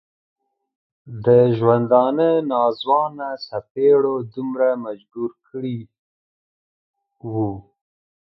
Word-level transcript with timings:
د 1.25 1.27
ژوندانه 1.57 2.29
ناځوانه 2.51 3.29
څپېړو 3.45 4.15
دومره 4.33 4.69
مجبور 4.85 5.31
کړی 5.47 5.77
و. 7.31 7.33